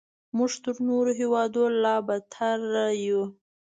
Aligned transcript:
موږ 0.37 0.51
تر 0.63 0.75
نورو 0.87 1.11
هیوادونو 1.19 1.77
لا 1.83 1.95
بدتر 2.07 2.59
یو. 3.05 3.21